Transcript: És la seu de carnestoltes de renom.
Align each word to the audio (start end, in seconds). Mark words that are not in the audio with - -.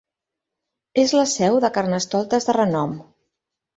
És 1.01 1.13
la 1.19 1.27
seu 1.33 1.59
de 1.65 1.71
carnestoltes 1.75 2.49
de 2.51 2.57
renom. 2.61 2.97